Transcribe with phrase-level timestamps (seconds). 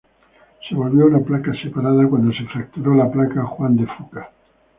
[0.67, 4.31] Se volvió una placa separada cuando se fracturó la placa Juan de Fuca.